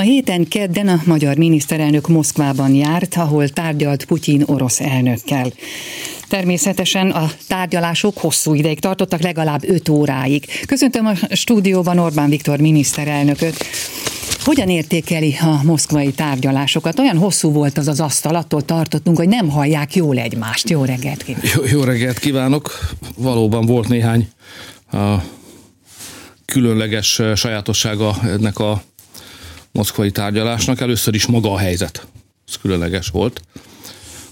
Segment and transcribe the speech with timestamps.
[0.00, 5.52] A héten kedden a magyar miniszterelnök Moszkvában járt, ahol tárgyalt Putyin orosz elnökkel.
[6.28, 10.44] Természetesen a tárgyalások hosszú ideig tartottak, legalább 5 óráig.
[10.66, 13.64] Köszöntöm a stúdióban Orbán Viktor miniszterelnököt.
[14.44, 16.98] Hogyan értékeli a moszkvai tárgyalásokat?
[16.98, 20.70] Olyan hosszú volt az az asztal, attól tartottunk, hogy nem hallják jól egymást.
[20.70, 21.50] Jó reggelt kívánok!
[21.54, 22.78] Jó, jó reggelt kívánok!
[23.16, 24.28] Valóban volt néhány
[24.92, 25.14] a
[26.44, 28.82] különleges sajátossága ennek a
[29.72, 30.80] moszkvai tárgyalásnak.
[30.80, 32.06] Először is maga a helyzet.
[32.48, 33.40] Ez különleges volt.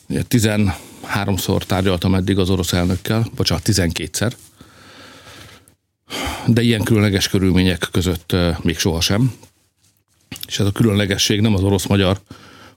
[0.09, 4.33] Ugye 13-szor tárgyaltam eddig az orosz elnökkel, bocsánat, 12-szer.
[6.47, 9.35] De ilyen különleges körülmények között még sohasem.
[10.47, 12.21] És ez a különlegesség nem az orosz-magyar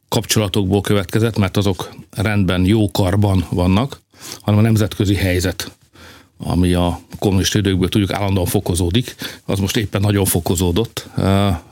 [0.07, 4.01] kapcsolatokból következett, mert azok rendben, jó karban vannak,
[4.41, 5.71] hanem a nemzetközi helyzet
[6.43, 11.09] ami a kommunista időkből tudjuk állandóan fokozódik, az most éppen nagyon fokozódott,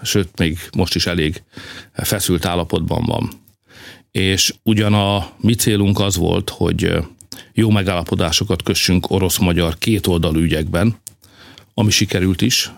[0.02, 1.44] sőt, még most is elég
[1.94, 3.30] feszült állapotban van.
[4.12, 6.98] És ugyan a mi célunk az volt, hogy
[7.54, 10.96] jó megállapodásokat kössünk orosz-magyar kétoldalú ügyekben,
[11.74, 12.72] ami sikerült is.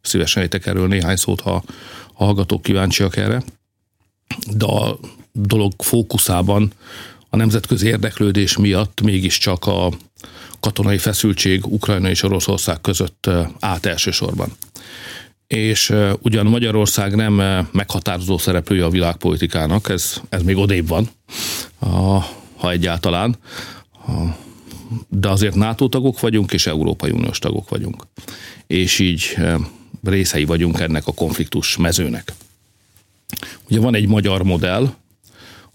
[0.00, 1.62] Szívesen ejtek erről néhány szót, ha
[2.14, 3.42] a hallgatók kíváncsiak erre.
[4.56, 4.98] De a
[5.32, 6.72] dolog fókuszában
[7.30, 9.92] a nemzetközi érdeklődés miatt mégiscsak a
[10.62, 14.52] katonai feszültség Ukrajna és Oroszország között állt elsősorban.
[15.46, 17.32] És ugyan Magyarország nem
[17.72, 21.10] meghatározó szereplője a világpolitikának, ez, ez még odébb van,
[22.56, 23.36] ha egyáltalán,
[25.08, 28.06] de azért NATO tagok vagyunk, és Európai Uniós tagok vagyunk.
[28.66, 29.36] És így
[30.04, 32.32] részei vagyunk ennek a konfliktus mezőnek.
[33.68, 34.94] Ugye van egy magyar modell,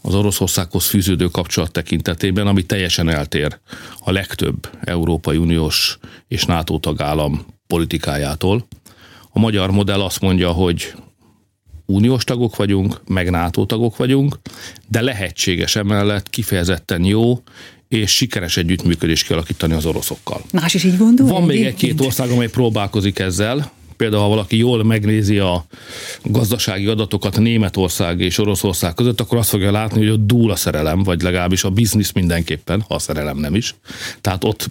[0.08, 3.59] az Oroszországhoz fűződő kapcsolat tekintetében, ami teljesen eltér
[4.00, 8.67] a legtöbb Európai Uniós és NATO tagállam politikájától.
[9.30, 10.94] A magyar modell azt mondja, hogy
[11.86, 14.39] uniós tagok vagyunk, meg NATO tagok vagyunk,
[14.89, 17.42] de lehetséges emellett kifejezetten jó
[17.88, 20.42] és sikeres együttműködést kialakítani az oroszokkal.
[20.52, 21.27] Más is így gondol?
[21.27, 25.65] Van még egy-két ország, amely próbálkozik ezzel, Például, ha valaki jól megnézi a
[26.23, 31.03] gazdasági adatokat Németország és Oroszország között, akkor azt fogja látni, hogy ott dúl a szerelem,
[31.03, 33.75] vagy legalábbis a biznisz mindenképpen, ha a szerelem nem is.
[34.21, 34.69] Tehát ott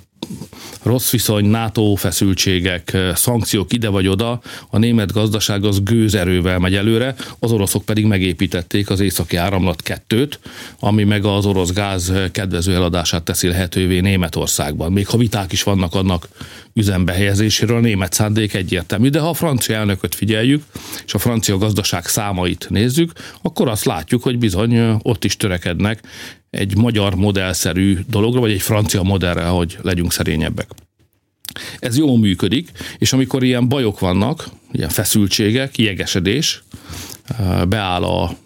[0.83, 4.41] rossz viszony, NATO feszültségek, szankciók ide vagy oda,
[4.71, 10.39] a német gazdaság az gőzerővel megy előre, az oroszok pedig megépítették az északi áramlat kettőt,
[10.81, 14.93] ami meg az orosz gáz kedvező eladását teszi lehetővé Németországban.
[14.93, 16.29] Még ha viták is vannak annak
[16.73, 19.09] üzembe helyezéséről, a német szándék egyértelmű.
[19.09, 20.63] De ha a francia elnököt figyeljük,
[21.07, 23.13] és a francia gazdaság számait nézzük,
[23.43, 26.01] akkor azt látjuk, hogy bizony ott is törekednek
[26.51, 30.69] egy magyar modellszerű dologra, vagy egy francia modellre, hogy legyünk szerényebbek.
[31.79, 36.63] Ez jól működik, és amikor ilyen bajok vannak, ilyen feszültségek, jegesedés,
[37.69, 38.37] beáll a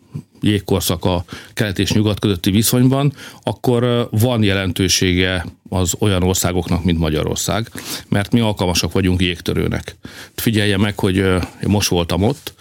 [0.41, 1.25] jégkorszak a
[1.55, 3.13] kelet és nyugat közötti viszonyban,
[3.43, 7.71] akkor van jelentősége az olyan országoknak, mint Magyarország,
[8.09, 9.97] mert mi alkalmasak vagyunk jégtörőnek.
[10.35, 11.25] Figyelje meg, hogy
[11.67, 12.55] most voltam ott,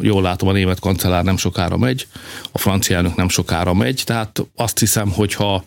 [0.00, 2.06] jól látom, a német kancellár nem sokára megy,
[2.52, 5.64] a francia elnök nem sokára megy, tehát azt hiszem, hogy ha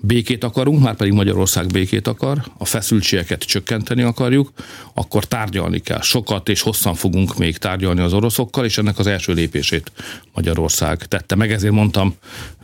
[0.00, 4.52] békét akarunk, már pedig Magyarország békét akar, a feszültségeket csökkenteni akarjuk,
[4.94, 6.00] akkor tárgyalni kell.
[6.00, 9.92] Sokat és hosszan fogunk még tárgyalni az oroszokkal, és ennek az első lépését
[10.34, 11.52] Magyarország tette meg.
[11.52, 12.14] Ezért mondtam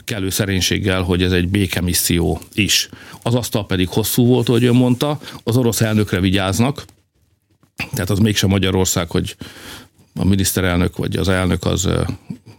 [0.04, 2.88] kellő szerénységgel, hogy ez egy békemisszió is.
[3.22, 6.84] Az asztal pedig hosszú volt, hogy ön mondta, az orosz elnökre vigyáznak,
[7.92, 9.36] tehát az mégsem Magyarország, hogy
[10.14, 11.88] a miniszterelnök vagy az elnök az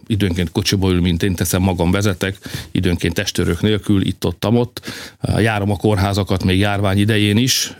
[0.08, 2.38] időnként kocsiba ül, mint én teszem, magam vezetek,
[2.72, 4.82] időnként testőrök nélkül, itt-ott, ott.
[5.38, 7.76] Járom a kórházakat még járvány idején is.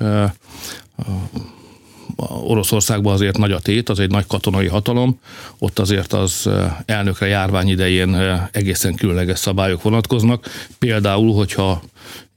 [2.44, 5.20] Oroszországban azért nagy a tét, az egy nagy katonai hatalom,
[5.58, 6.50] ott azért az
[6.86, 8.16] elnökre járvány idején
[8.52, 10.68] egészen különleges szabályok vonatkoznak.
[10.80, 11.82] Például, hogyha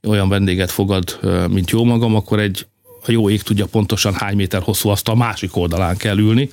[0.06, 1.18] olyan vendéget fogad,
[1.50, 2.66] mint jó magam, akkor egy
[3.06, 6.50] a jó ég tudja pontosan hány méter hosszú azt a másik oldalán kell ülni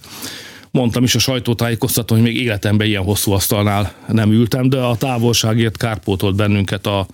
[0.72, 5.78] Mondtam is a sajtótájékoztatón, hogy még életemben ilyen hosszú asztalnál nem ültem, de a távolságért
[5.78, 7.08] kárpótolt bennünket a,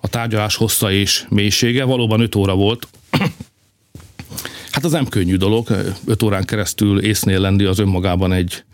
[0.00, 1.84] a tárgyalás hossza és mélysége.
[1.84, 2.88] Valóban 5 óra volt.
[4.70, 8.64] Hát az nem könnyű dolog, 5 órán keresztül észnél lenni az önmagában egy,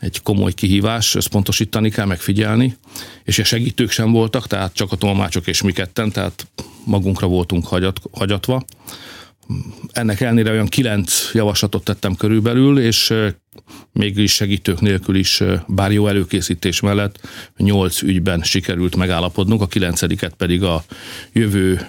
[0.00, 2.76] egy komoly kihívás, pontosítani kell, megfigyelni,
[3.24, 6.46] és a segítők sem voltak, tehát csak a tolmácsok és mi ketten, tehát
[6.84, 8.64] magunkra voltunk hagyat, hagyatva.
[9.92, 13.14] Ennek ellenére olyan kilenc javaslatot tettem körülbelül, és
[13.92, 17.20] mégis segítők nélkül is, bár jó előkészítés mellett,
[17.56, 20.84] nyolc ügyben sikerült megállapodnunk, a kilencediket pedig a
[21.32, 21.88] jövő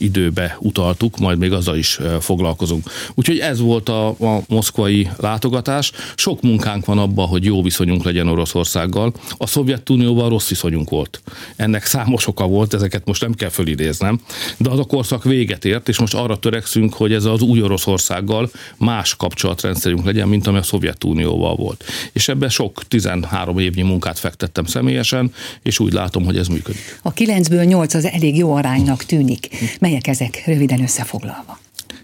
[0.00, 2.90] időbe utaltuk, majd még azzal is foglalkozunk.
[3.14, 5.92] Úgyhogy ez volt a, a moszkvai látogatás.
[6.14, 9.12] Sok munkánk van abban, hogy jó viszonyunk legyen Oroszországgal.
[9.36, 11.22] A Szovjetunióval rossz viszonyunk volt.
[11.56, 14.20] Ennek számos oka volt, ezeket most nem kell fölidéznem,
[14.56, 18.50] de az a korszak véget ért, és most arra törekszünk, hogy ez az új Oroszországgal
[18.76, 21.84] más kapcsolatrendszerünk legyen, mint ami a Szovjetunióval volt.
[22.12, 25.32] És ebbe sok 13 évnyi munkát fektettem személyesen,
[25.62, 26.98] és úgy látom, hogy ez működik.
[27.02, 29.48] A 9-ből 8 az elég jó aránynak tűnik.
[29.90, 31.58] Melyek ezek röviden összefoglalva?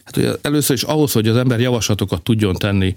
[0.04, 2.96] Hát ugye először is ahhoz, hogy az ember javaslatokat tudjon tenni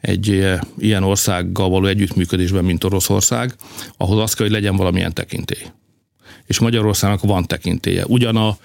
[0.00, 3.54] egy eh, ilyen országgal való együttműködésben, mint Oroszország,
[3.96, 5.66] ahhoz az kell, hogy legyen valamilyen tekintély.
[6.46, 8.04] És Magyarországnak van tekintélye.
[8.06, 8.56] Ugyan a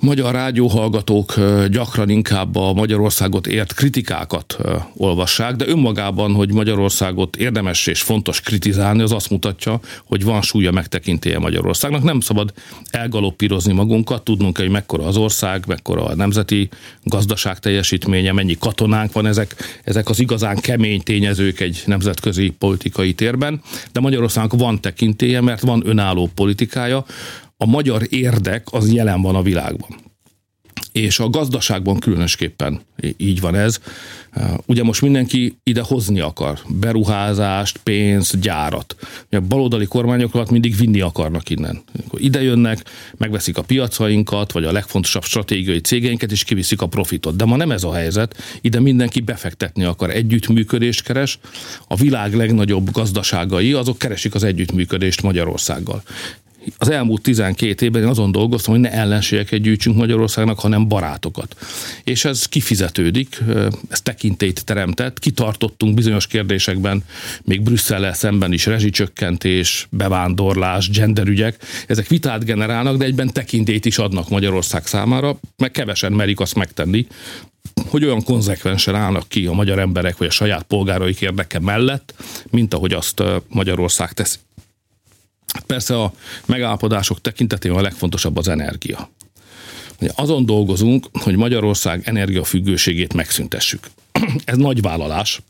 [0.00, 1.34] magyar rádióhallgatók
[1.70, 4.58] gyakran inkább a Magyarországot ért kritikákat
[4.96, 10.70] olvassák, de önmagában, hogy Magyarországot érdemes és fontos kritizálni, az azt mutatja, hogy van súlya
[10.70, 12.02] megtekintélye Magyarországnak.
[12.02, 12.52] Nem szabad
[12.90, 16.68] elgaloppírozni magunkat, tudnunk kell, hogy mekkora az ország, mekkora a nemzeti
[17.02, 19.54] gazdaság teljesítménye, mennyi katonánk van, ezek,
[19.84, 23.60] ezek az igazán kemény tényezők egy nemzetközi politikai térben,
[23.92, 27.04] de Magyarországnak van tekintélye, mert van önálló politikája,
[27.60, 29.96] a magyar érdek az jelen van a világban.
[30.92, 32.80] És a gazdaságban különösképpen
[33.16, 33.80] így van ez.
[34.66, 36.58] Ugye most mindenki ide hozni akar.
[36.68, 38.96] Beruházást, pénzt, gyárat.
[39.30, 41.82] A baloldali kormányok alatt mindig vinni akarnak innen.
[42.12, 42.84] Ide jönnek,
[43.16, 47.36] megveszik a piacainkat, vagy a legfontosabb stratégiai cégeinket, és kiviszik a profitot.
[47.36, 48.58] De ma nem ez a helyzet.
[48.60, 51.38] Ide mindenki befektetni akar, együttműködést keres.
[51.88, 56.02] A világ legnagyobb gazdaságai, azok keresik az együttműködést Magyarországgal
[56.76, 61.56] az elmúlt 12 évben én azon dolgoztam, hogy ne ellenségeket gyűjtsünk Magyarországnak, hanem barátokat.
[62.04, 63.42] És ez kifizetődik,
[63.88, 67.04] ez tekintélyt teremtett, kitartottunk bizonyos kérdésekben,
[67.44, 71.56] még Brüsszellel szemben is rezsicsökkentés, bevándorlás, genderügyek,
[71.86, 77.06] ezek vitát generálnak, de egyben tekintélyt is adnak Magyarország számára, meg kevesen merik azt megtenni,
[77.86, 82.14] hogy olyan konzekvensen állnak ki a magyar emberek, vagy a saját polgáraik érdeke mellett,
[82.50, 84.36] mint ahogy azt Magyarország teszi.
[85.66, 86.12] Persze a
[86.46, 89.10] megállapodások tekintetében a legfontosabb az energia.
[90.14, 93.90] Azon dolgozunk, hogy Magyarország energiafüggőségét megszüntessük.
[94.44, 95.40] Ez nagy vállalás,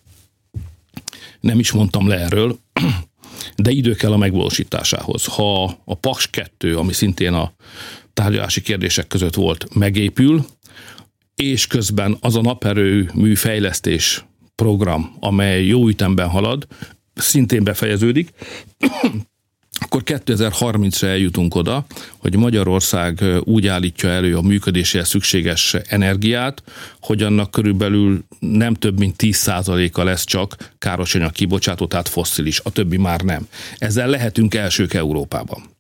[1.41, 2.59] nem is mondtam le erről,
[3.57, 5.25] de idő kell a megvalósításához.
[5.25, 7.53] Ha a Paks 2, ami szintén a
[8.15, 10.47] tárgyalási kérdések között volt, megépül,
[11.35, 14.25] és közben az a naperő műfejlesztés
[14.55, 16.67] program, amely jó ütemben halad,
[17.15, 18.31] szintén befejeződik,
[19.79, 21.87] akkor 2030-ra eljutunk oda,
[22.17, 26.63] hogy Magyarország úgy állítja elő a működéséhez szükséges energiát,
[27.01, 32.97] hogy annak körülbelül nem több mint 10%-a lesz csak károsanyag kibocsátó, tehát fosszilis, a többi
[32.97, 33.49] már nem.
[33.79, 35.77] Ezzel lehetünk elsők Európában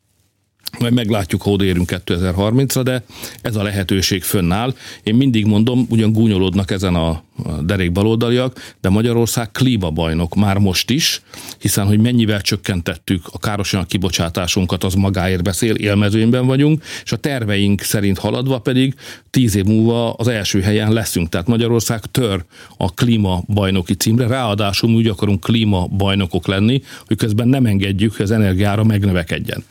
[0.79, 3.05] majd meglátjuk, ha odaérünk 2030-ra, de
[3.43, 4.75] ez a lehetőség fönnáll.
[5.03, 7.23] Én mindig mondom, ugyan gúnyolódnak ezen a
[7.62, 11.23] derék baloldaliak, de Magyarország klímabajnok már most is,
[11.59, 17.81] hiszen hogy mennyivel csökkentettük a károsanyag kibocsátásunkat, az magáért beszél, élmezőnyben vagyunk, és a terveink
[17.81, 18.94] szerint haladva pedig
[19.31, 21.29] tíz év múlva az első helyen leszünk.
[21.29, 22.44] Tehát Magyarország tör
[22.76, 28.85] a klímabajnoki címre, ráadásul úgy akarunk klímabajnokok lenni, hogy közben nem engedjük, hogy az energiára
[28.85, 29.65] megnövekedjen.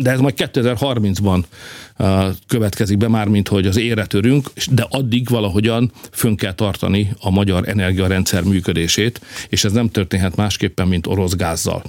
[0.00, 1.44] De ez majd 2030-ban
[2.46, 7.30] következik be, már mint hogy az ére törünk, de addig valahogyan fönn kell tartani a
[7.30, 11.82] magyar energiarendszer működését, és ez nem történhet másképpen, mint orosz gázzal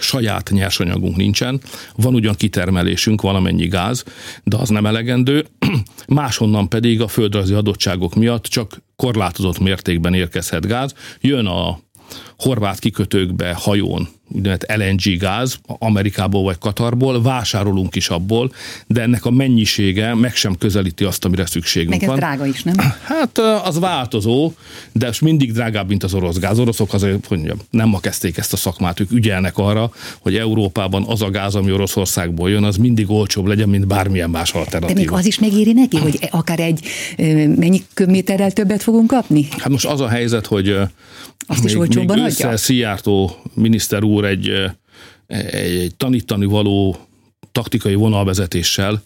[0.00, 1.60] saját nyersanyagunk nincsen,
[1.96, 4.04] van ugyan kitermelésünk, valamennyi gáz,
[4.44, 5.46] de az nem elegendő,
[6.06, 10.94] máshonnan pedig a földrajzi adottságok miatt csak korlátozott mértékben érkezhet gáz.
[11.20, 11.80] Jön a
[12.38, 18.52] horvát kikötőkbe hajón úgynevezett LNG gáz, Amerikából vagy Katarból, vásárolunk is abból,
[18.86, 22.16] de ennek a mennyisége meg sem közelíti azt, amire szükségünk Meg ez van.
[22.16, 22.74] drága is, nem?
[23.02, 24.52] Hát az változó,
[24.92, 26.58] de most mindig drágább, mint az orosz gáz.
[26.58, 31.04] Oroszok azért, hogy mondjam, nem ma kezdték ezt a szakmát, ők ügyelnek arra, hogy Európában
[31.06, 34.92] az a gáz, ami Oroszországból jön, az mindig olcsóbb legyen, mint bármilyen más alternatíva.
[34.92, 36.86] De még az is megéri neki, hogy akár egy
[37.56, 39.48] mennyi köbméterrel többet fogunk kapni?
[39.58, 40.76] Hát most az a helyzet, hogy
[41.46, 42.56] azt is olcsóbban még adja?
[42.56, 44.48] Szijjártó miniszter úr egy,
[45.26, 46.96] egy, egy tanítani való
[47.52, 49.02] taktikai vonalvezetéssel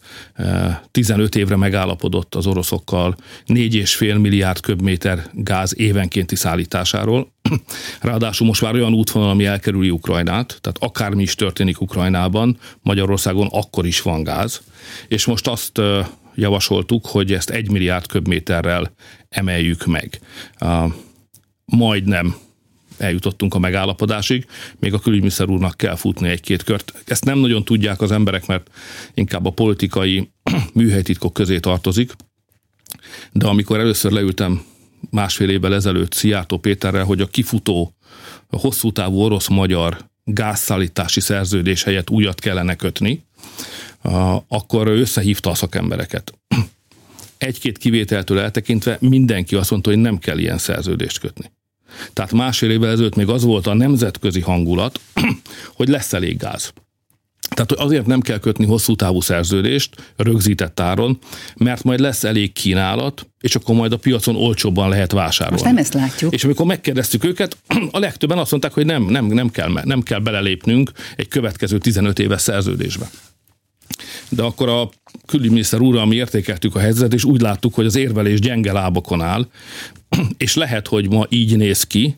[0.91, 3.17] 15 évre megállapodott az oroszokkal
[3.47, 7.33] 4,5 milliárd köbméter gáz évenkénti szállításáról.
[8.01, 13.87] Ráadásul most már olyan útvonal, ami elkerüli Ukrajnát, tehát akármi is történik Ukrajnában, Magyarországon akkor
[13.87, 14.63] is van gáz,
[15.09, 15.81] és most azt
[16.35, 18.93] javasoltuk, hogy ezt 1 milliárd köbméterrel
[19.29, 20.21] emeljük meg.
[21.65, 22.37] Majdnem
[23.05, 24.47] eljutottunk a megállapodásig,
[24.79, 26.93] még a külügyminiszter úrnak kell futni egy-két kört.
[27.07, 28.71] Ezt nem nagyon tudják az emberek, mert
[29.15, 30.31] inkább a politikai
[30.75, 32.13] műhelytitkok közé tartozik,
[33.33, 34.63] de amikor először leültem
[35.11, 37.95] másfél évvel ezelőtt Szijjártó Péterrel, hogy a kifutó,
[38.51, 43.25] a hosszú távú orosz-magyar gázszállítási szerződés helyett újat kellene kötni,
[44.49, 46.39] akkor összehívta a szakembereket.
[47.39, 51.51] Egy-két kivételtől eltekintve mindenki azt mondta, hogy nem kell ilyen szerződést kötni.
[52.13, 55.01] Tehát másfél évvel ezelőtt még az volt a nemzetközi hangulat,
[55.77, 56.73] hogy lesz elég gáz.
[57.55, 61.19] Tehát azért nem kell kötni hosszú távú szerződést rögzített áron,
[61.57, 65.63] mert majd lesz elég kínálat, és akkor majd a piacon olcsóbban lehet vásárolni.
[65.63, 66.33] Most nem ezt látjuk.
[66.33, 67.57] És amikor megkérdeztük őket,
[67.91, 72.19] a legtöbben azt mondták, hogy nem, nem, nem, kell, nem kell belelépnünk egy következő 15
[72.19, 73.11] éves szerződésbe.
[74.29, 74.91] De akkor a
[75.27, 79.47] külügyminiszter úrral mi értékeltük a helyzetet, és úgy láttuk, hogy az érvelés gyenge lábokon áll,
[80.37, 82.17] és lehet, hogy ma így néz ki,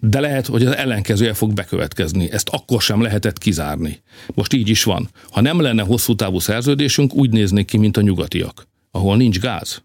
[0.00, 2.30] de lehet, hogy az ellenkezője fog bekövetkezni.
[2.30, 4.02] Ezt akkor sem lehetett kizárni.
[4.34, 5.08] Most így is van.
[5.30, 9.82] Ha nem lenne hosszú távú szerződésünk, úgy néznék ki, mint a nyugatiak, ahol nincs gáz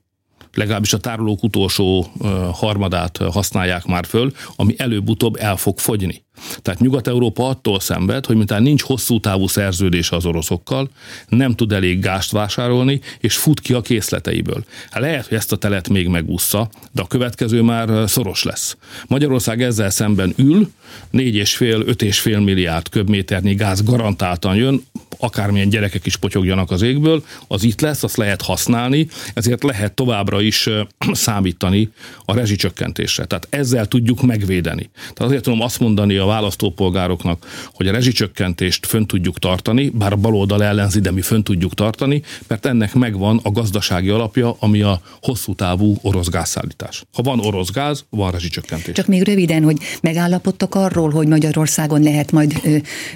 [0.54, 2.08] legalábbis a tárolók utolsó
[2.52, 6.24] harmadát használják már föl, ami előbb-utóbb el fog fogyni.
[6.62, 10.90] Tehát Nyugat-Európa attól szenved, hogy mintán nincs hosszú távú szerződés az oroszokkal,
[11.28, 14.64] nem tud elég gást vásárolni, és fut ki a készleteiből.
[14.92, 18.78] Hát lehet, hogy ezt a telet még megúszza, de a következő már szoros lesz.
[19.08, 20.70] Magyarország ezzel szemben ül,
[21.14, 24.84] 4,5-5,5 milliárd köbméternyi gáz garantáltan jön,
[25.18, 30.42] akármilyen gyerekek is potyogjanak az égből, az itt lesz, azt lehet használni, ezért lehet továbbra
[30.42, 30.70] is
[31.12, 31.90] számítani
[32.26, 33.26] a rezsicsökkentésre.
[33.26, 34.90] Tehát ezzel tudjuk megvédeni.
[34.94, 40.16] Tehát azért tudom azt mondani a választópolgároknak, hogy a rezsicsökkentést fönn tudjuk tartani, bár a
[40.16, 45.02] baloldal ellenzi, de mi fönn tudjuk tartani, mert ennek megvan a gazdasági alapja, ami a
[45.22, 47.04] hosszú távú orosz gázszállítás.
[47.14, 48.96] Ha van orosz gáz, van rezsicsökkentés.
[48.96, 52.62] Csak még röviden, hogy megállapodtak arról, hogy Magyarországon lehet majd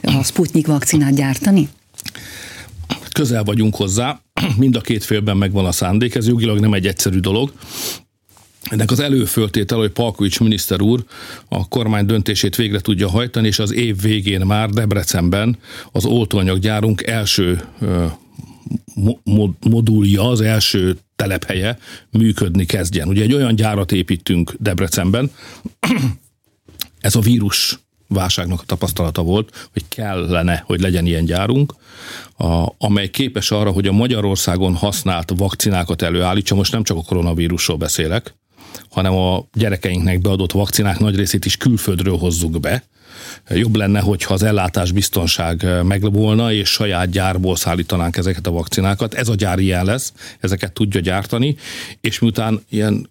[0.01, 1.69] a Sputnik vakcinát gyártani?
[3.11, 4.21] Közel vagyunk hozzá,
[4.57, 7.53] mind a két félben megvan a szándék, ez jogilag nem egy egyszerű dolog,
[8.69, 11.03] ennek az előföltétel, hogy Palkovics miniszter úr
[11.47, 15.57] a kormány döntését végre tudja hajtani, és az év végén már Debrecenben
[15.91, 17.61] az oltóanyaggyárunk első
[19.59, 21.77] modulja, az első telephelye
[22.11, 23.07] működni kezdjen.
[23.07, 25.31] Ugye egy olyan gyárat építünk Debrecenben,
[26.99, 31.73] ez a vírus válságnak a tapasztalata volt, hogy kellene, hogy legyen ilyen gyárunk,
[32.37, 37.77] a, amely képes arra, hogy a Magyarországon használt vakcinákat előállítsa, most nem csak a koronavírusról
[37.77, 38.35] beszélek,
[38.89, 42.83] hanem a gyerekeinknek beadott vakcinák nagy részét is külföldről hozzuk be.
[43.49, 49.13] Jobb lenne, hogyha az ellátás biztonság meg volna, és saját gyárból szállítanánk ezeket a vakcinákat.
[49.13, 51.55] Ez a gyár ilyen lesz, ezeket tudja gyártani,
[52.01, 53.07] és miután ilyen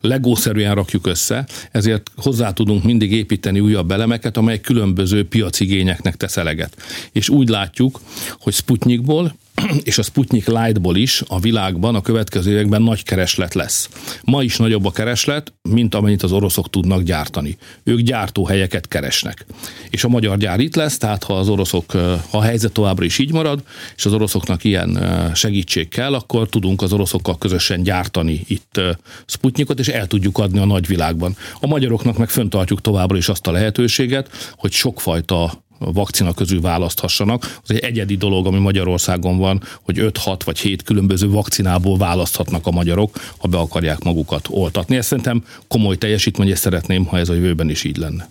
[0.00, 6.76] legószerűen rakjuk össze, ezért hozzá tudunk mindig építeni újabb elemeket, amely különböző piacigényeknek tesz eleget.
[7.12, 8.00] És úgy látjuk,
[8.40, 9.36] hogy Sputnikból
[9.82, 13.88] és a Sputnik Lightból is a világban a következő években nagy kereslet lesz.
[14.24, 17.56] Ma is nagyobb a kereslet, mint amennyit az oroszok tudnak gyártani.
[17.84, 19.46] Ők gyártóhelyeket keresnek.
[19.90, 21.90] És a magyar gyár itt lesz, tehát ha az oroszok,
[22.30, 23.62] ha a helyzet továbbra is így marad,
[23.96, 24.98] és az oroszoknak ilyen
[25.34, 28.80] segítség kell, akkor tudunk az oroszokkal közösen gyártani itt
[29.26, 31.36] Sputnikot, és el tudjuk adni a nagyvilágban.
[31.60, 37.58] A magyaroknak meg föntartjuk továbbra is azt a lehetőséget, hogy sokfajta vakcina közül választhassanak.
[37.62, 42.70] Az egy egyedi dolog, ami Magyarországon van, hogy 5-6 vagy 7 különböző vakcinából választhatnak a
[42.70, 44.96] magyarok, ha be akarják magukat oltatni.
[44.96, 48.28] Ezt szerintem komoly teljesítmény, és szeretném, ha ez a jövőben is így lenne.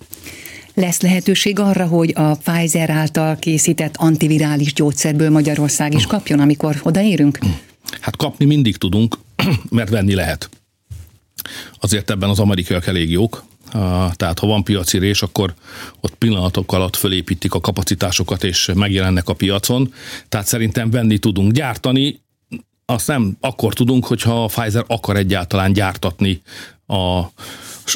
[0.73, 7.39] Lesz lehetőség arra, hogy a Pfizer által készített antivirális gyógyszerből Magyarország is kapjon, amikor odaérünk?
[7.99, 9.17] Hát kapni mindig tudunk,
[9.69, 10.49] mert venni lehet.
[11.79, 13.43] Azért ebben az amerikaiak elég jók,
[14.15, 15.53] tehát ha van piaci rés, akkor
[15.99, 19.93] ott pillanatok alatt fölépítik a kapacitásokat, és megjelennek a piacon.
[20.29, 22.21] Tehát szerintem venni tudunk gyártani,
[22.85, 26.41] azt nem akkor tudunk, hogyha a Pfizer akar egyáltalán gyártatni
[26.87, 27.21] a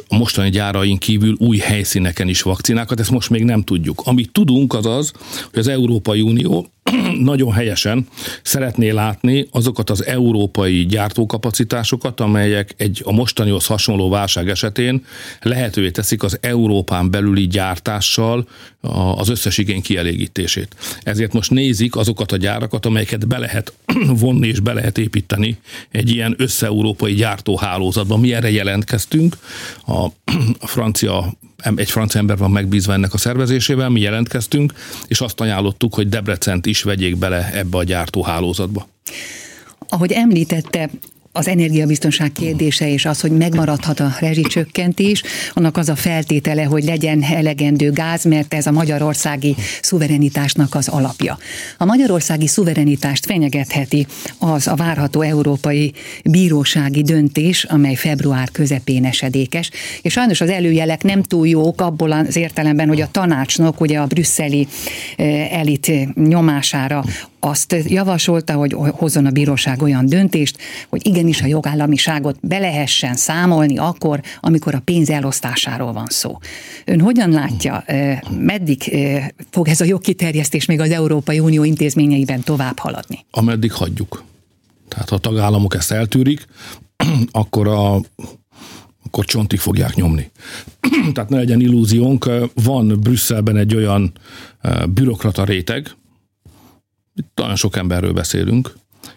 [0.10, 4.01] mostani gyáraink kívül új helyszíneken is vakcinákat, ezt most még nem tudjuk.
[4.06, 5.12] Amit tudunk az az,
[5.50, 6.68] hogy az Európai Unió
[7.20, 8.08] nagyon helyesen
[8.42, 15.06] szeretné látni azokat az európai gyártókapacitásokat, amelyek egy a mostanihoz hasonló válság esetén
[15.42, 18.48] lehetővé teszik az Európán belüli gyártással
[19.16, 20.75] az összes igény kielégítését.
[21.04, 23.74] Ezért most nézik azokat a gyárakat, amelyeket be lehet
[24.22, 25.58] vonni és be lehet építeni
[25.92, 28.20] egy ilyen összeurópai gyártóhálózatban.
[28.20, 29.38] Mi erre jelentkeztünk,
[29.86, 30.06] a,
[30.60, 31.34] a francia
[31.75, 34.74] egy francia ember van megbízva ennek a szervezésével, mi jelentkeztünk,
[35.08, 38.88] és azt ajánlottuk, hogy Debrecent is vegyék bele ebbe a gyártóhálózatba.
[39.89, 40.89] Ahogy említette,
[41.36, 45.24] az energiabiztonság kérdése és az, hogy megmaradhat a rezsicsökkentés,
[45.54, 51.38] annak az a feltétele, hogy legyen elegendő gáz, mert ez a magyarországi szuverenitásnak az alapja.
[51.78, 55.94] A magyarországi szuverenitást fenyegetheti az a várható európai
[56.25, 59.70] bírósági döntés, amely február közepén esedékes,
[60.02, 64.06] és sajnos az előjelek nem túl jók abból az értelemben, hogy a tanácsnak ugye a
[64.06, 64.68] brüsszeli
[65.18, 67.04] eh, elit nyomására
[67.44, 70.58] azt javasolta, hogy hozzon a bíróság olyan döntést,
[70.90, 76.38] hogy igenis a jogállamiságot be lehessen számolni akkor, amikor a pénz elosztásáról van szó.
[76.86, 77.84] Ön hogyan látja,
[78.40, 78.98] meddig
[79.50, 83.26] fog ez a jogkiterjesztés még az Európai Unió intézményeiben tovább haladni?
[83.32, 84.24] Ameddig hagyjuk.
[84.88, 86.46] Tehát ha a tagállamok ezt eltűrik,
[87.32, 88.00] akkor a
[89.06, 90.32] akkor csontig fogják nyomni.
[91.14, 92.30] Tehát ne legyen illúziónk,
[92.64, 94.12] van Brüsszelben egy olyan
[94.90, 95.96] bürokrata réteg,
[97.36, 98.74] nagyon sok emberről beszélünk,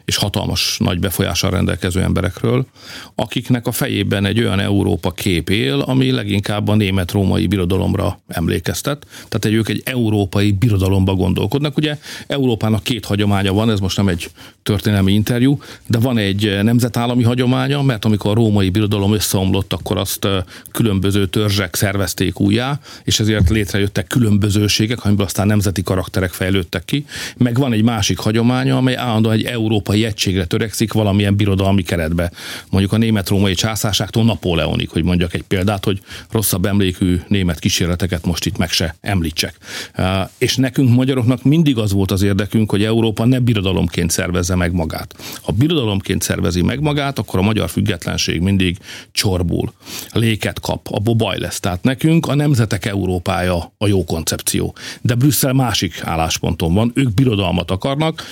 [0.06, 2.66] és hatalmas nagy befolyással rendelkező emberekről,
[3.14, 9.06] akiknek a fejében egy olyan Európa kép él, ami leginkább a német-római birodalomra emlékeztet.
[9.14, 11.76] Tehát egy, ők egy európai birodalomba gondolkodnak.
[11.76, 14.30] Ugye Európának két hagyománya van, ez most nem egy
[14.62, 20.28] történelmi interjú, de van egy nemzetállami hagyománya, mert amikor a római birodalom összeomlott, akkor azt
[20.72, 27.06] különböző törzsek szervezték újjá, és ezért létrejöttek különbözőségek, amiből aztán nemzeti karakterek fejlődtek ki.
[27.36, 32.30] Meg van egy másik hagyománya, amely állandóan egy európai európai egységre törekszik valamilyen birodalmi keretbe.
[32.70, 36.00] Mondjuk a német-római császárságtól Napóleonig, hogy mondjak egy példát, hogy
[36.30, 39.56] rosszabb emlékű német kísérleteket most itt meg se említsek.
[40.38, 45.14] És nekünk magyaroknak mindig az volt az érdekünk, hogy Európa ne birodalomként szervezze meg magát.
[45.42, 48.78] Ha birodalomként szervezi meg magát, akkor a magyar függetlenség mindig
[49.12, 49.72] csorbul,
[50.12, 51.60] léket kap, a baj lesz.
[51.60, 54.74] Tehát nekünk a nemzetek Európája a jó koncepció.
[55.00, 58.22] De Brüsszel másik állásponton van, ők birodalmat akarnak,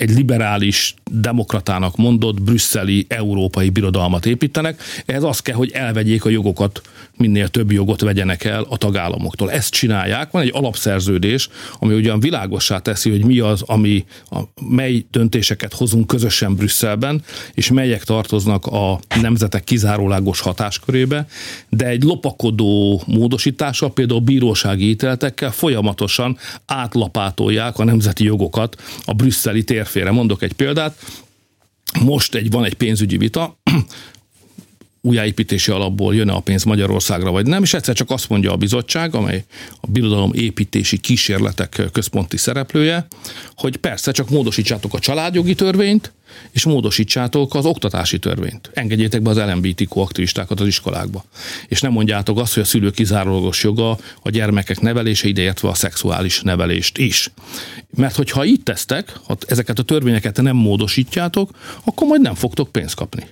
[0.00, 4.82] egy liberális demokratának mondott brüsszeli európai birodalmat építenek.
[5.06, 6.82] Ez az kell, hogy elvegyék a jogokat,
[7.16, 9.50] minél több jogot vegyenek el a tagállamoktól.
[9.50, 10.30] Ezt csinálják.
[10.30, 14.38] Van egy alapszerződés, ami ugyan világossá teszi, hogy mi az, ami a,
[14.68, 17.22] mely döntéseket hozunk közösen Brüsszelben,
[17.54, 21.26] és melyek tartoznak a nemzetek kizárólagos hatáskörébe,
[21.68, 30.10] de egy lopakodó módosítása, például bírósági ítéletekkel folyamatosan átlapátolják a nemzeti jogokat a brüsszeli térfére.
[30.10, 30.98] Mondok egy példát,
[32.00, 33.58] most egy, van egy pénzügyi vita,
[35.02, 39.14] újjáépítési alapból jön a pénz Magyarországra, vagy nem, és egyszer csak azt mondja a bizottság,
[39.14, 39.44] amely
[39.80, 43.06] a birodalom építési kísérletek központi szereplője,
[43.56, 46.12] hogy persze csak módosítsátok a családjogi törvényt,
[46.50, 48.70] és módosítsátok az oktatási törvényt.
[48.74, 51.24] Engedjétek be az LMBTQ aktivistákat az iskolákba.
[51.68, 56.40] És nem mondjátok azt, hogy a szülő kizárólagos joga a gyermekek nevelése, ideértve a szexuális
[56.40, 57.30] nevelést is.
[57.96, 61.50] Mert hogyha így tesztek, ha ezeket a törvényeket nem módosítjátok,
[61.84, 63.26] akkor majd nem fogtok pénzt kapni.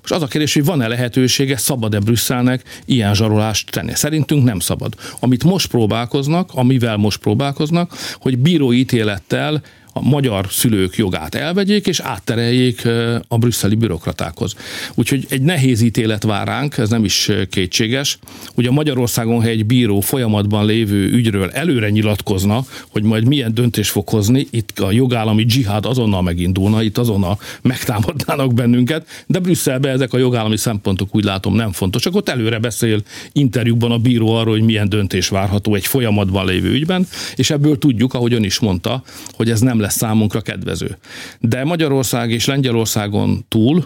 [0.00, 3.94] Most az a kérdés, hogy van-e lehetősége, szabad-e Brüsszelnek ilyen zsarolást tenni?
[3.94, 4.94] Szerintünk nem szabad.
[5.20, 12.00] Amit most próbálkoznak, amivel most próbálkoznak, hogy bírói ítélettel a magyar szülők jogát elvegyék, és
[12.00, 12.88] áttereljék
[13.28, 14.54] a brüsszeli bürokratákhoz.
[14.94, 18.18] Úgyhogy egy nehéz ítélet vár ránk, ez nem is kétséges.
[18.54, 24.08] Ugye Magyarországon, ha egy bíró folyamatban lévő ügyről előre nyilatkozna, hogy majd milyen döntés fog
[24.08, 30.18] hozni, itt a jogállami dzsihád azonnal megindulna, itt azonnal megtámadnának bennünket, de Brüsszelben ezek a
[30.18, 32.02] jogállami szempontok úgy látom nem fontos.
[32.02, 36.72] Csak ott előre beszél interjúban a bíró arról, hogy milyen döntés várható egy folyamatban lévő
[36.72, 40.98] ügyben, és ebből tudjuk, ahogy ön is mondta, hogy ez nem lesz számunkra kedvező.
[41.40, 43.84] De Magyarország és Lengyelországon túl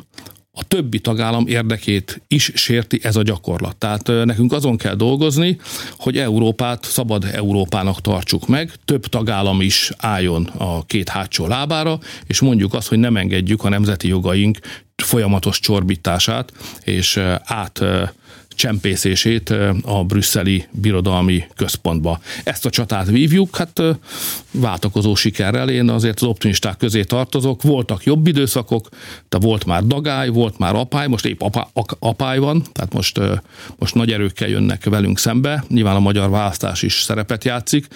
[0.56, 3.76] a többi tagállam érdekét is sérti ez a gyakorlat.
[3.76, 5.58] Tehát nekünk azon kell dolgozni,
[5.98, 12.40] hogy Európát szabad Európának tartsuk meg, több tagállam is álljon a két hátsó lábára, és
[12.40, 14.58] mondjuk azt, hogy nem engedjük a nemzeti jogaink
[14.96, 16.52] folyamatos csorbítását,
[16.84, 17.80] és át
[18.54, 22.20] csempészését a brüsszeli birodalmi központba.
[22.44, 23.82] Ezt a csatát vívjuk, hát
[24.50, 28.88] váltakozó sikerrel, én azért az optimisták közé tartozok, voltak jobb időszakok,
[29.28, 31.66] de volt már dagály, volt már apály, most épp apá,
[31.98, 33.20] apály van, tehát most,
[33.78, 37.86] most nagy erőkkel jönnek velünk szembe, nyilván a magyar választás is szerepet játszik,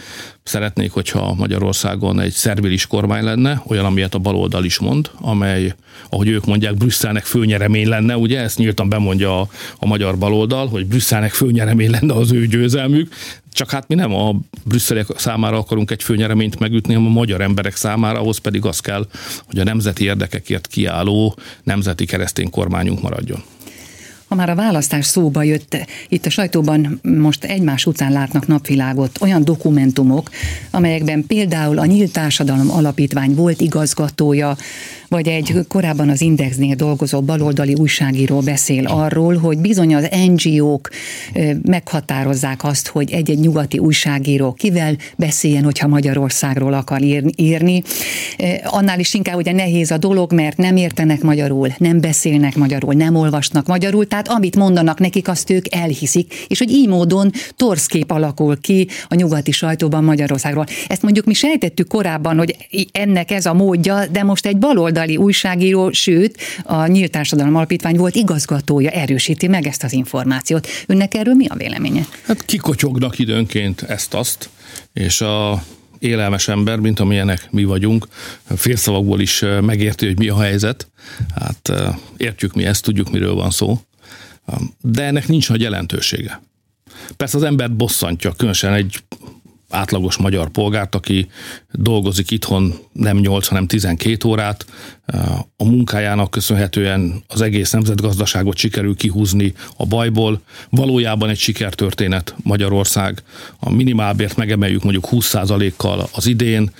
[0.48, 5.74] szeretnék, hogyha Magyarországon egy szervilis kormány lenne, olyan, amilyet a baloldal is mond, amely,
[6.10, 10.86] ahogy ők mondják, Brüsszelnek főnyeremény lenne, ugye, ezt nyíltan bemondja a, a magyar baloldal, hogy
[10.86, 13.14] Brüsszelnek főnyeremény lenne az ő győzelmük,
[13.52, 14.34] csak hát mi nem a
[14.64, 19.06] brüsszeliek számára akarunk egy főnyereményt megütni, hanem a magyar emberek számára, ahhoz pedig az kell,
[19.46, 23.42] hogy a nemzeti érdekekért kiálló nemzeti keresztény kormányunk maradjon.
[24.28, 25.76] Ha már a választás szóba jött,
[26.08, 29.18] itt a sajtóban most egymás után látnak napvilágot.
[29.20, 30.30] Olyan dokumentumok,
[30.70, 34.56] amelyekben például a Nyílt Társadalom Alapítvány volt igazgatója,
[35.08, 40.90] vagy egy korábban az Indexnél dolgozó baloldali újságíró beszél arról, hogy bizony az NGO-k
[41.62, 47.00] meghatározzák azt, hogy egy-egy nyugati újságíró kivel beszéljen, hogyha Magyarországról akar
[47.36, 47.82] írni.
[48.64, 53.14] Annál is inkább ugye nehéz a dolog, mert nem értenek magyarul, nem beszélnek magyarul, nem
[53.14, 58.60] olvasnak magyarul, tehát amit mondanak nekik, azt ők elhiszik, és hogy így módon torszkép alakul
[58.60, 60.66] ki a nyugati sajtóban Magyarországról.
[60.86, 62.56] Ezt mondjuk mi sejtettük korábban, hogy
[62.92, 68.14] ennek ez a módja, de most egy baloldali újságíró, sőt, a Nyílt Társadalom Alapítvány volt
[68.14, 70.68] igazgatója, erősíti meg ezt az információt.
[70.86, 72.06] Önnek erről mi a véleménye?
[72.22, 74.48] Hát kikocsognak időnként ezt-azt,
[74.92, 75.62] és a
[75.98, 78.08] élelmes ember, mint amilyenek mi vagyunk,
[78.56, 80.88] félszavakból is megérti, hogy mi a helyzet.
[81.34, 81.72] Hát
[82.16, 83.80] értjük mi ezt, tudjuk, miről van szó.
[84.80, 86.42] De ennek nincs nagy jelentősége.
[87.16, 88.98] Persze az embert bosszantja, különösen egy
[89.70, 91.28] átlagos magyar polgárt, aki
[91.72, 94.66] dolgozik itthon nem 8, hanem 12 órát.
[95.56, 100.40] A munkájának köszönhetően az egész nemzetgazdaságot sikerül kihúzni a bajból.
[100.70, 103.22] Valójában egy sikertörténet Magyarország.
[103.58, 106.70] A minimálbért megemeljük mondjuk 20%-kal az idén,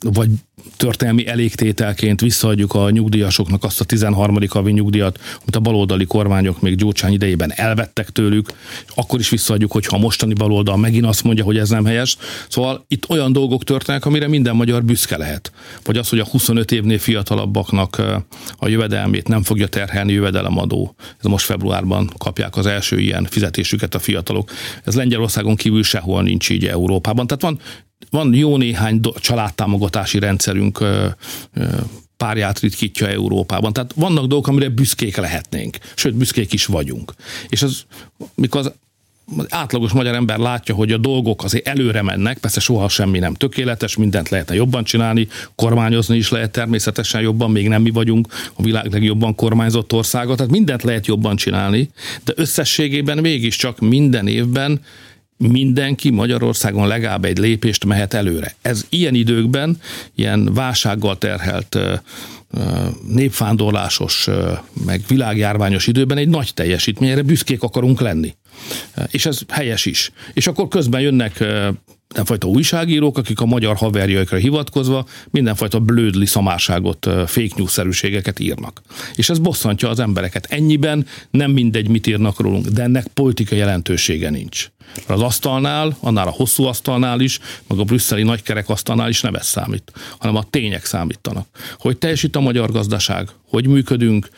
[0.00, 0.30] vagy
[0.76, 4.38] történelmi elégtételként visszaadjuk a nyugdíjasoknak azt a 13.
[4.48, 8.48] havi nyugdíjat, amit a baloldali kormányok még Gyurcsány idejében elvettek tőlük,
[8.94, 12.16] akkor is visszaadjuk, hogyha a mostani baloldal megint azt mondja, hogy ez nem helyes.
[12.48, 15.52] Szóval itt olyan dolgok történnek, amire minden magyar büszke lehet.
[15.84, 18.02] Vagy az, hogy a 25 évnél fiatalabbaknak
[18.56, 20.94] a jövedelmét nem fogja terhelni jövedelemadó.
[21.18, 24.50] Ez most februárban kapják az első ilyen fizetésüket a fiatalok.
[24.84, 27.26] Ez Lengyelországon kívül sehol nincs így Európában.
[27.26, 27.58] Tehát van
[28.10, 30.84] van jó néhány családtámogatási rendszerünk,
[32.16, 33.72] párját ritkítja Európában.
[33.72, 37.12] Tehát vannak dolgok, amire büszkék lehetnénk, sőt, büszkék is vagyunk.
[37.48, 37.84] És az,
[38.34, 38.72] mikor az
[39.48, 43.96] átlagos magyar ember látja, hogy a dolgok azért előre mennek, persze soha semmi nem tökéletes,
[43.96, 48.92] mindent lehetne jobban csinálni, kormányozni is lehet természetesen jobban, még nem mi vagyunk a világ
[48.92, 51.90] legjobban kormányzott országa, tehát mindent lehet jobban csinálni,
[52.24, 54.80] de összességében mégiscsak minden évben
[55.50, 58.54] mindenki Magyarországon legalább egy lépést mehet előre.
[58.62, 59.80] Ez ilyen időkben,
[60.14, 61.78] ilyen válsággal terhelt
[63.08, 64.28] népvándorlásos,
[64.86, 68.34] meg világjárványos időben egy nagy teljesítmény, erre büszkék akarunk lenni.
[69.10, 70.10] És ez helyes is.
[70.32, 71.44] És akkor közben jönnek
[72.14, 78.82] mindenfajta újságírók, akik a magyar haverjaikra hivatkozva mindenfajta blödli szamárságot, fake news-szerűségeket írnak.
[79.14, 80.46] És ez bosszantja az embereket.
[80.50, 84.70] Ennyiben nem mindegy, mit írnak rólunk, de ennek politikai jelentősége nincs.
[85.06, 89.46] Az asztalnál, annál a hosszú asztalnál is, meg a brüsszeli nagykerek asztalnál is nem ez
[89.46, 91.46] számít, hanem a tények számítanak.
[91.78, 94.28] Hogy teljesít a magyar gazdaság, hogy működünk,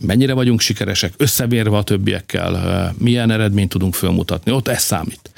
[0.00, 5.30] mennyire vagyunk sikeresek, összemérve a többiekkel, milyen eredményt tudunk fölmutatni, ott ez számít.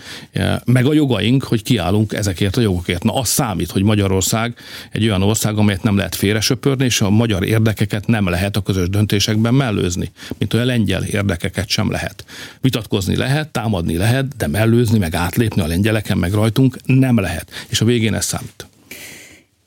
[0.64, 3.02] Meg a jogaink, hogy kiállunk ezekért a jogokért.
[3.02, 4.54] Na, az számít, hogy Magyarország
[4.90, 8.88] egy olyan ország, amelyet nem lehet félresöpörni, és a magyar érdekeket nem lehet a közös
[8.88, 12.24] döntésekben mellőzni, mint olyan lengyel érdekeket sem lehet.
[12.60, 17.50] Vitatkozni lehet, támadni lehet, de mellőzni, meg átlépni a lengyeleken, meg rajtunk nem lehet.
[17.68, 18.66] És a végén ez számít.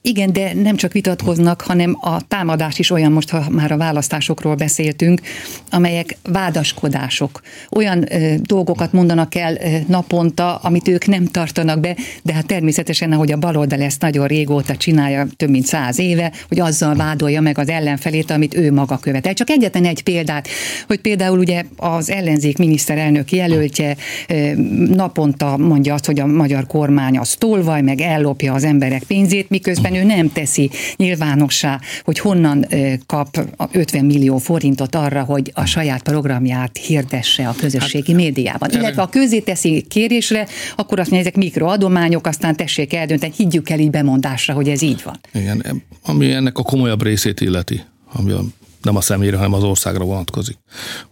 [0.03, 4.55] Igen, de nem csak vitatkoznak, hanem a támadás is olyan, most ha már a választásokról
[4.55, 5.21] beszéltünk,
[5.69, 7.41] amelyek vádaskodások.
[7.69, 13.11] Olyan ö, dolgokat mondanak el ö, naponta, amit ők nem tartanak be, de hát természetesen,
[13.11, 17.57] ahogy a baloldal ezt nagyon régóta csinálja, több mint száz éve, hogy azzal vádolja meg
[17.57, 19.33] az ellenfelét, amit ő maga követel.
[19.33, 20.47] Csak egyetlen egy példát,
[20.87, 23.95] hogy például ugye az ellenzék miniszterelnök jelöltje
[24.27, 24.51] ö,
[24.95, 29.89] naponta mondja azt, hogy a magyar kormány az tolvaj, meg ellopja az emberek pénzét, miközben
[29.91, 32.67] hiszen ő nem teszi nyilvánossá, hogy honnan
[33.05, 33.39] kap
[33.71, 38.69] 50 millió forintot arra, hogy a saját programját hirdesse a közösségi hát, médiában.
[38.71, 43.79] Illetve a közé teszi kérésre, akkor azt mondja, ezek mikroadományok, aztán tessék eldönteni, higgyük el
[43.79, 45.19] így bemondásra, hogy ez így van.
[45.33, 47.81] Igen, ami ennek a komolyabb részét illeti,
[48.13, 48.41] ami a
[48.81, 50.57] nem a személyre, hanem az országra vonatkozik.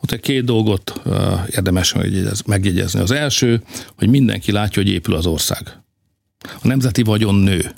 [0.03, 1.01] Ott egy két dolgot
[1.49, 1.95] érdemes
[2.45, 2.99] megjegyezni.
[2.99, 3.61] Az első,
[3.97, 5.77] hogy mindenki látja, hogy épül az ország.
[6.61, 7.71] A nemzeti vagyon nő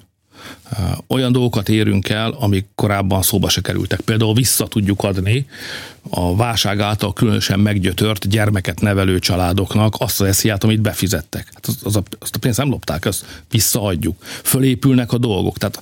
[1.08, 4.02] olyan dolgokat érünk el, amik korábban szóba se kerültek.
[4.02, 5.46] Például vissza tudjuk adni
[6.10, 11.48] a válság által különösen meggyötört gyermeket nevelő családoknak azt az esziát, amit befizettek.
[11.54, 14.24] Hát az, az a, azt a pénzt nem lopták, azt visszaadjuk.
[14.24, 15.58] Fölépülnek a dolgok.
[15.58, 15.80] Tehát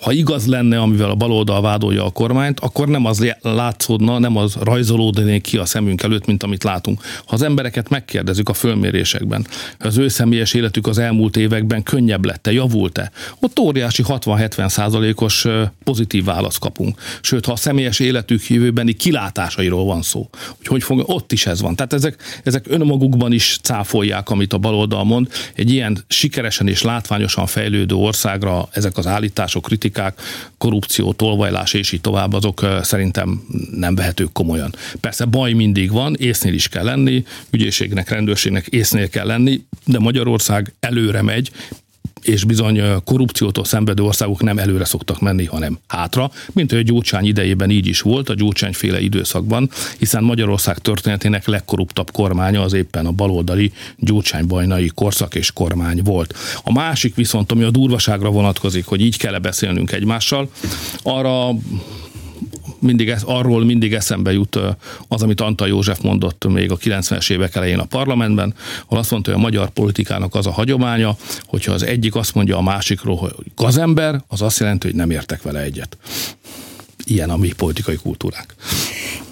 [0.00, 4.54] ha igaz lenne, amivel a baloldal vádolja a kormányt, akkor nem az látszódna, nem az
[4.54, 7.00] rajzolódnék ki a szemünk előtt, mint amit látunk.
[7.26, 9.46] Ha az embereket megkérdezzük a fölmérésekben,
[9.78, 13.10] az ő személyes életük az elmúlt években könnyebb lett-e, javult-e,
[13.40, 15.46] ott óriási 60-70 százalékos
[15.84, 17.00] pozitív választ kapunk.
[17.20, 21.60] Sőt, ha a személyes életük jövőbeni kilátásairól van szó, hogy hogy fog, ott is ez
[21.60, 21.76] van.
[21.76, 25.28] Tehát ezek, ezek önmagukban is cáfolják, amit a baloldal mond.
[25.54, 30.20] Egy ilyen sikeresen és látványosan fejlődő országra ezek az állítások, kritikák,
[30.58, 34.74] korrupció, tolvajlás és így tovább, azok szerintem nem vehetők komolyan.
[35.00, 40.74] Persze baj mindig van, észnél is kell lenni, ügyészségnek, rendőrségnek észnél kell lenni, de Magyarország
[40.80, 41.50] előre megy,
[42.22, 47.26] és bizony korrupciótól szenvedő országok nem előre szoktak menni, hanem hátra, mint hogy a Gyurcsány
[47.26, 53.06] idejében így is volt, a Gyurcsány féle időszakban, hiszen Magyarország történetének legkorruptabb kormánya az éppen
[53.06, 56.34] a baloldali Gyurcsány-bajnai korszak és kormány volt.
[56.64, 60.50] A másik viszont, ami a durvaságra vonatkozik, hogy így kell beszélnünk egymással,
[61.02, 61.54] arra
[62.80, 64.58] mindig ez, arról mindig eszembe jut
[65.08, 69.30] az, amit Antal József mondott még a 90-es évek elején a parlamentben, ahol azt mondta,
[69.30, 73.46] hogy a magyar politikának az a hagyománya, hogyha az egyik azt mondja a másikról, hogy
[73.56, 75.96] gazember, az azt jelenti, hogy nem értek vele egyet.
[77.04, 78.54] Ilyen a mi politikai kultúrák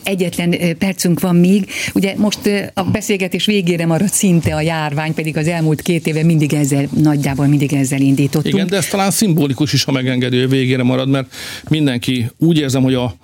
[0.06, 1.70] egyetlen percünk van még.
[1.94, 2.38] Ugye most
[2.74, 7.46] a beszélgetés végére maradt szinte a járvány, pedig az elmúlt két éve mindig ezzel, nagyjából
[7.46, 8.54] mindig ezzel indítottunk.
[8.54, 11.34] Igen, de ez talán szimbolikus is, ha megengedő, végére marad, mert
[11.68, 13.14] mindenki úgy érzem, hogy a,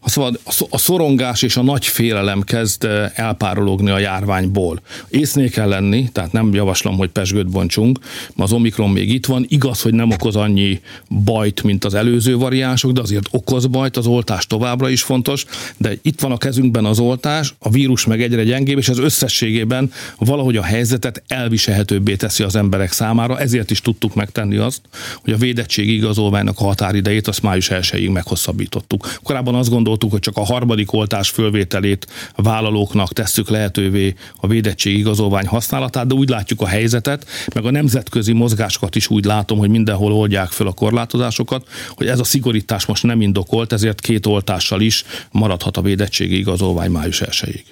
[0.00, 4.82] a, szabad, a szorongás és a nagy félelem kezd elpárologni a járványból.
[5.08, 7.98] Észnél kell lenni, tehát nem javaslom, hogy pesgőt bontsunk,
[8.34, 9.44] ma az Omikron még itt van.
[9.48, 10.80] Igaz, hogy nem okoz annyi
[11.24, 15.44] bajt, mint az előző variánsok, de azért okoz bajt, az oltás továbbra is fontos,
[15.76, 19.92] de itt van a kezünkben az oltás, a vírus meg egyre gyengébb, és ez összességében
[20.18, 24.80] valahogy a helyzetet elviselhetőbbé teszi az emberek számára, ezért is tudtuk megtenni azt,
[25.22, 29.18] hogy a védettség igazolványnak a határidejét azt május 1 meghosszabbítottuk.
[29.22, 35.46] Korábban azt gondoltuk, hogy csak a harmadik oltás fölvételét vállalóknak tesszük lehetővé a védettség igazolvány
[35.46, 40.12] használatát, de úgy látjuk a helyzetet, meg a nemzetközi mozgásokat is úgy látom, hogy mindenhol
[40.12, 45.04] oldják föl a korlátozásokat, hogy ez a szigorítás most nem indokolt, ezért két oltással is
[45.30, 47.64] maradhat a védettség igazolvány május 1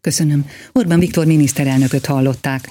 [0.00, 0.46] Köszönöm.
[0.72, 2.70] Orbán Viktor miniszterelnököt hallották.